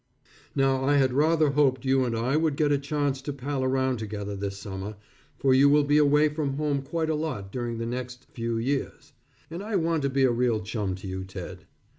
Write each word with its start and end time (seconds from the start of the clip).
Now 0.55 0.83
I 0.83 0.95
had 0.95 1.13
rather 1.13 1.51
hoped 1.51 1.85
you 1.85 2.05
and 2.05 2.17
I 2.17 2.35
would 2.35 2.55
get 2.55 2.71
a 2.71 2.79
chance 2.79 3.21
to 3.21 3.31
pal 3.31 3.63
around 3.63 3.99
together 3.99 4.35
this 4.35 4.57
summer, 4.57 4.95
for 5.37 5.53
you 5.53 5.69
will 5.69 5.83
be 5.83 5.99
away 5.99 6.27
from 6.27 6.55
home 6.55 6.81
quite 6.81 7.11
a 7.11 7.13
lot 7.13 7.51
during 7.51 7.77
the 7.77 7.85
next 7.85 8.25
few 8.31 8.57
years, 8.57 9.13
and 9.51 9.61
I 9.61 9.75
want 9.75 10.01
to 10.01 10.09
be 10.09 10.23
a 10.23 10.31
real 10.31 10.61
chum 10.61 10.95
to 10.95 11.07
you, 11.07 11.23
Ted. 11.23 11.67